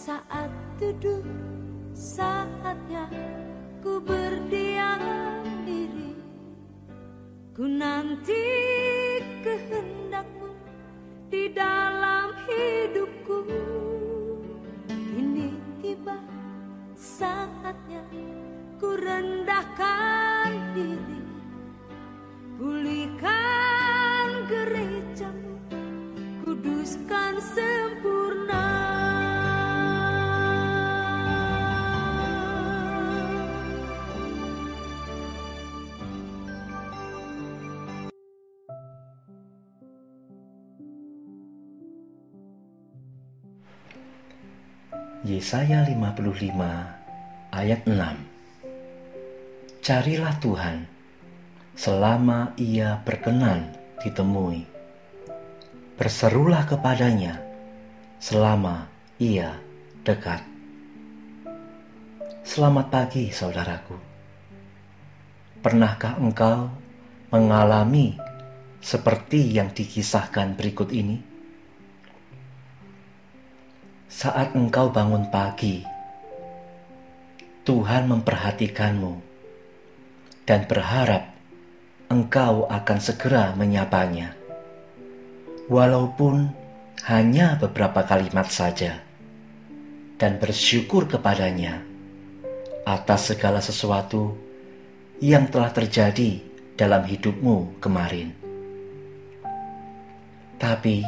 [0.00, 0.48] Saat
[0.80, 1.28] duduk
[1.92, 3.04] saatnya
[3.84, 4.96] ku berdiam
[5.68, 6.16] diri.
[7.52, 8.40] Ku nanti
[9.44, 10.56] kehendakmu
[11.28, 13.44] di dalam hidupku.
[14.88, 15.52] Ini
[15.84, 16.16] tiba
[16.96, 18.00] saatnya
[18.80, 21.20] ku rendahkan diri.
[22.56, 25.60] Pulihkan gerejamu
[26.40, 28.59] Kuduskan sempurna
[45.30, 46.58] Yesaya 55
[47.54, 50.90] ayat 6 Carilah Tuhan
[51.78, 53.70] selama ia berkenan
[54.02, 54.66] ditemui.
[55.94, 57.38] Berserulah kepadanya
[58.18, 58.90] selama
[59.22, 59.54] ia
[60.02, 60.42] dekat.
[62.42, 63.94] Selamat pagi saudaraku.
[65.62, 66.74] Pernahkah engkau
[67.30, 68.18] mengalami
[68.82, 71.29] seperti yang dikisahkan berikut ini?
[74.10, 75.86] Saat engkau bangun pagi,
[77.62, 79.14] Tuhan memperhatikanmu
[80.42, 81.30] dan berharap
[82.10, 84.34] engkau akan segera menyapanya.
[85.70, 86.50] Walaupun
[87.06, 88.98] hanya beberapa kalimat saja,
[90.18, 91.78] dan bersyukur kepadanya
[92.82, 94.34] atas segala sesuatu
[95.22, 96.42] yang telah terjadi
[96.74, 98.34] dalam hidupmu kemarin.
[100.58, 101.06] Tapi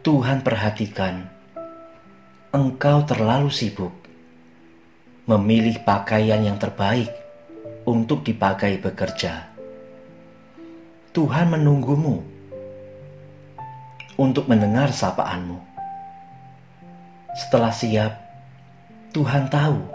[0.00, 1.39] Tuhan perhatikan
[2.50, 3.94] engkau terlalu sibuk
[5.30, 7.06] memilih pakaian yang terbaik
[7.86, 9.46] untuk dipakai bekerja.
[11.14, 12.26] Tuhan menunggumu
[14.18, 15.62] untuk mendengar sapaanmu.
[17.38, 18.18] Setelah siap,
[19.14, 19.86] Tuhan tahu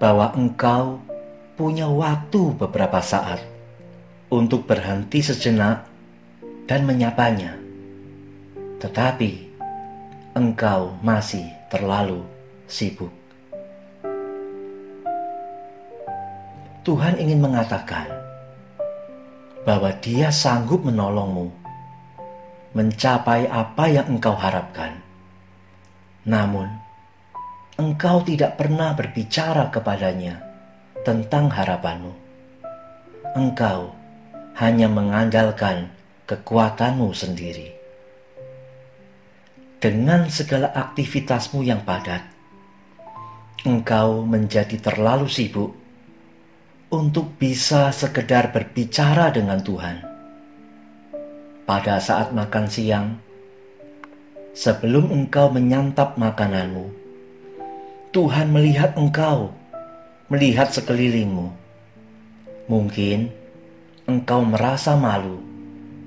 [0.00, 1.04] bahwa engkau
[1.52, 3.44] punya waktu beberapa saat
[4.32, 5.84] untuk berhenti sejenak
[6.64, 7.60] dan menyapanya.
[8.80, 9.47] Tetapi
[10.38, 12.22] engkau masih terlalu
[12.70, 13.10] sibuk.
[16.86, 18.06] Tuhan ingin mengatakan
[19.66, 21.50] bahwa Dia sanggup menolongmu
[22.78, 25.02] mencapai apa yang engkau harapkan.
[26.22, 26.70] Namun,
[27.74, 30.38] engkau tidak pernah berbicara kepadanya
[31.02, 32.14] tentang harapanmu.
[33.34, 33.90] Engkau
[34.54, 35.90] hanya mengandalkan
[36.30, 37.77] kekuatanmu sendiri
[39.78, 42.26] dengan segala aktivitasmu yang padat,
[43.62, 45.70] engkau menjadi terlalu sibuk
[46.90, 50.02] untuk bisa sekedar berbicara dengan Tuhan.
[51.62, 53.06] Pada saat makan siang,
[54.50, 56.90] sebelum engkau menyantap makananmu,
[58.10, 59.54] Tuhan melihat engkau,
[60.26, 61.54] melihat sekelilingmu.
[62.66, 63.30] Mungkin
[64.08, 65.38] engkau merasa malu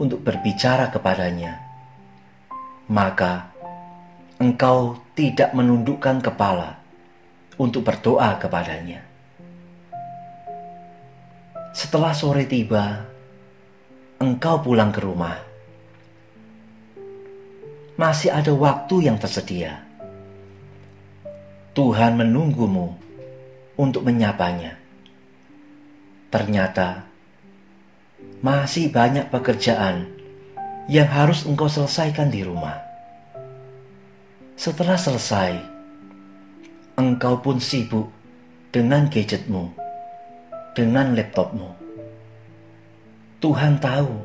[0.02, 1.62] untuk berbicara kepadanya.
[2.90, 3.51] Maka,
[4.42, 6.82] engkau tidak menundukkan kepala
[7.62, 9.06] untuk berdoa kepadanya.
[11.78, 13.06] Setelah sore tiba,
[14.18, 15.38] engkau pulang ke rumah.
[18.02, 19.86] Masih ada waktu yang tersedia.
[21.78, 22.98] Tuhan menunggumu
[23.78, 24.82] untuk menyapanya.
[26.34, 27.06] Ternyata
[28.42, 30.10] masih banyak pekerjaan
[30.90, 32.91] yang harus engkau selesaikan di rumah
[34.62, 35.58] setelah selesai,
[36.94, 38.14] engkau pun sibuk
[38.70, 39.74] dengan gadgetmu,
[40.78, 41.74] dengan laptopmu.
[43.42, 44.22] Tuhan tahu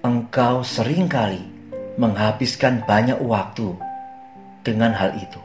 [0.00, 1.44] engkau sering kali
[2.00, 3.76] menghabiskan banyak waktu
[4.64, 5.42] dengan hal itu.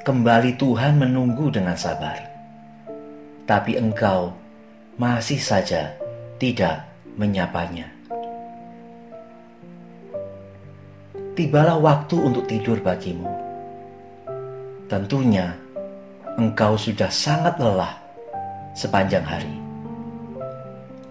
[0.00, 2.24] Kembali Tuhan menunggu dengan sabar,
[3.44, 4.32] tapi engkau
[4.96, 5.92] masih saja
[6.40, 6.88] tidak
[7.20, 7.92] menyapanya.
[11.32, 13.28] Tibalah waktu untuk tidur bagimu.
[14.88, 15.56] Tentunya
[16.36, 17.96] engkau sudah sangat lelah
[18.76, 19.56] sepanjang hari.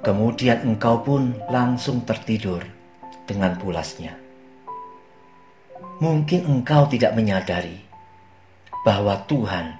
[0.02, 2.62] Kemudian engkau pun langsung tertidur
[3.26, 4.18] dengan pulasnya.
[6.02, 7.82] Mungkin engkau tidak menyadari
[8.82, 9.78] bahwa Tuhan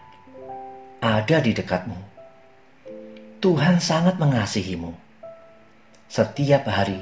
[1.02, 1.98] ada di dekatmu.
[3.42, 4.94] Tuhan sangat mengasihimu.
[6.06, 7.02] Setiap hari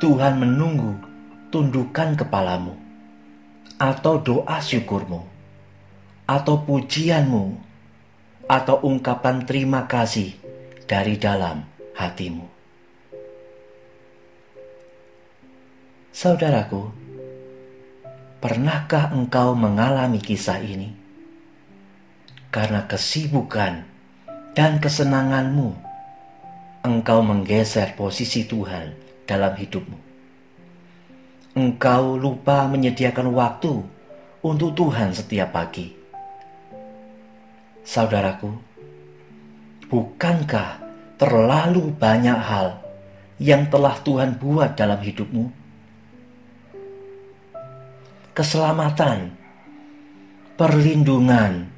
[0.00, 1.09] Tuhan menunggu
[1.50, 2.78] tundukkan kepalamu,
[3.76, 5.26] atau doa syukurmu,
[6.24, 7.58] atau pujianmu,
[8.46, 10.34] atau ungkapan terima kasih
[10.86, 12.46] dari dalam hatimu.
[16.10, 17.10] Saudaraku,
[18.40, 20.96] Pernahkah engkau mengalami kisah ini?
[22.48, 23.84] Karena kesibukan
[24.56, 25.76] dan kesenanganmu,
[26.80, 28.96] engkau menggeser posisi Tuhan
[29.28, 30.09] dalam hidupmu.
[31.56, 33.82] Engkau lupa menyediakan waktu
[34.42, 35.92] untuk Tuhan setiap pagi.
[37.82, 38.54] Saudaraku,
[39.90, 40.78] bukankah
[41.18, 42.78] terlalu banyak hal
[43.42, 45.60] yang telah Tuhan buat dalam hidupmu?
[48.40, 49.36] keselamatan,
[50.56, 51.68] perlindungan,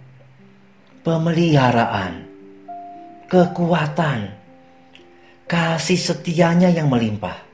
[1.03, 2.29] pemeliharaan,
[3.27, 4.31] kekuatan,
[5.51, 7.52] kasih setianya yang melimpah.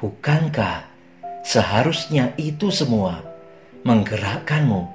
[0.00, 0.88] Bukankah
[1.44, 3.20] seharusnya itu semua
[3.84, 4.88] menggerakkanmu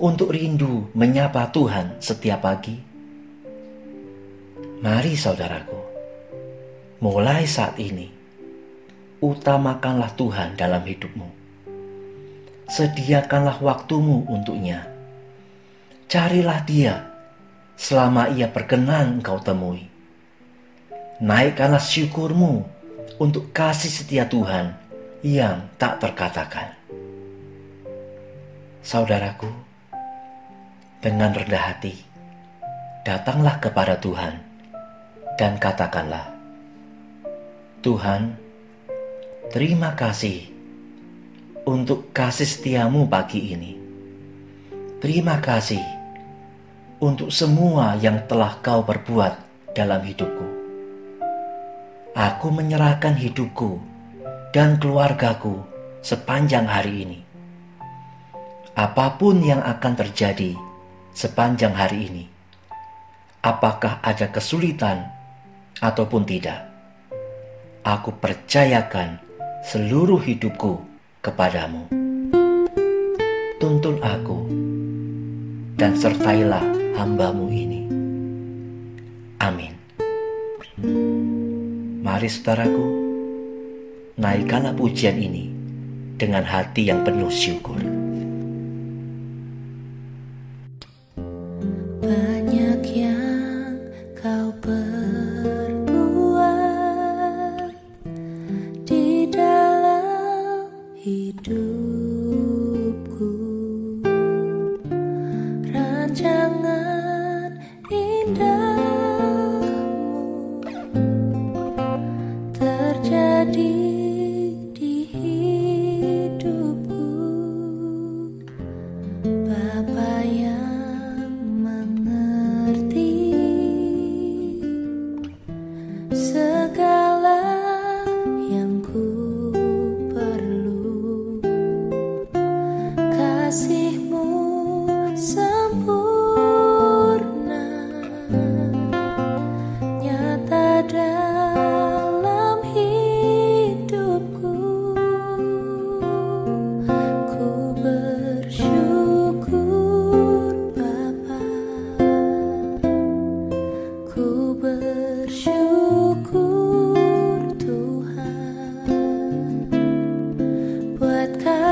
[0.00, 2.80] untuk rindu menyapa Tuhan setiap pagi?
[4.80, 5.80] Mari saudaraku,
[7.04, 8.08] mulai saat ini,
[9.20, 11.38] utamakanlah Tuhan dalam hidupmu
[12.68, 14.84] sediakanlah waktumu untuknya.
[16.08, 17.08] Carilah dia
[17.80, 19.88] selama ia berkenan engkau temui.
[21.18, 22.68] Naikkanlah syukurmu
[23.18, 24.78] untuk kasih setia Tuhan
[25.26, 26.70] yang tak terkatakan.
[28.78, 29.50] Saudaraku,
[31.02, 31.98] dengan rendah hati,
[33.02, 34.38] datanglah kepada Tuhan
[35.34, 36.30] dan katakanlah,
[37.82, 38.38] Tuhan,
[39.50, 40.46] terima kasih
[41.66, 43.72] untuk kasih setiamu pagi ini.
[44.98, 45.82] Terima kasih
[46.98, 49.38] untuk semua yang telah kau perbuat
[49.74, 50.57] dalam hidupku.
[52.18, 53.78] Aku menyerahkan hidupku
[54.50, 55.62] dan keluargaku
[56.02, 57.18] sepanjang hari ini.
[58.74, 60.58] Apa pun yang akan terjadi
[61.14, 62.26] sepanjang hari ini,
[63.38, 65.06] apakah ada kesulitan
[65.78, 66.66] ataupun tidak,
[67.86, 69.22] aku percayakan
[69.62, 70.82] seluruh hidupku
[71.22, 71.86] kepadamu.
[73.62, 74.38] Tuntun aku
[75.78, 76.66] dan sertailah
[76.98, 77.86] hambamu ini.
[79.38, 79.77] Amin.
[82.08, 82.86] Mari saudaraku,
[84.16, 85.52] naikkanlah pujian ini
[86.16, 87.97] dengan hati yang penuh syukur.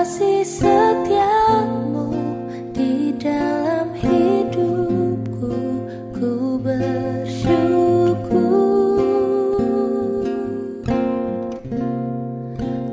[0.07, 2.15] Kasih setiamu
[2.71, 5.51] di dalam hidupku
[6.15, 7.43] ku bersyukur.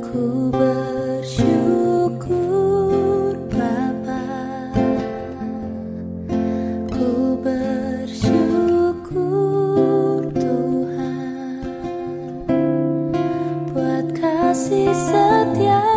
[0.01, 1.77] Ku bersyukur
[3.45, 4.25] Bapa.
[6.89, 9.13] Ku bersyukur
[10.33, 11.61] Tuhan.
[13.69, 15.92] Buat kasih setiamu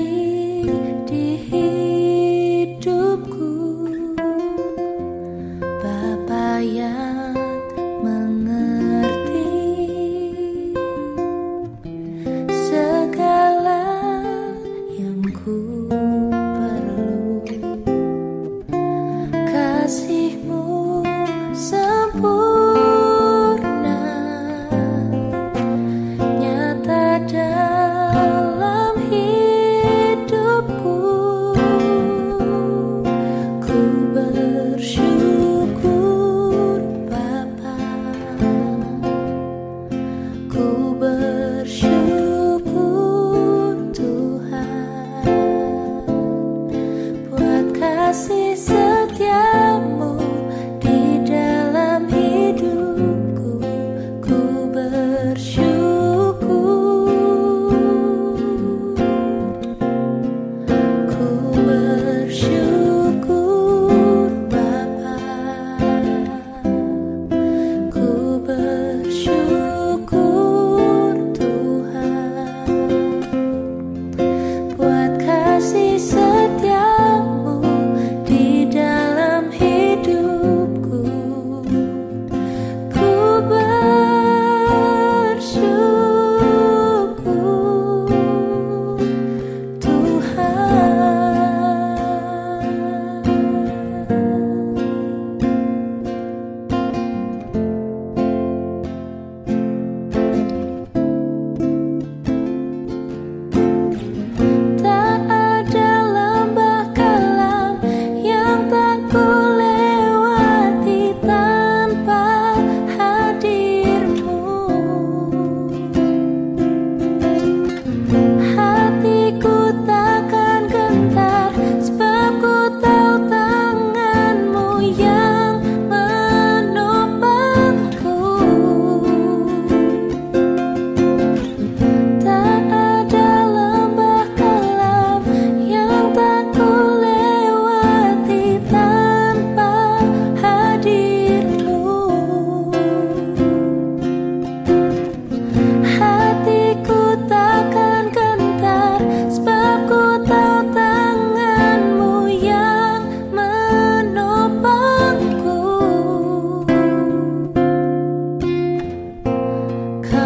[0.00, 1.89] indahmu terjadi di hidupku.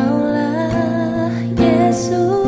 [0.05, 2.44] Engkaulah Yesus.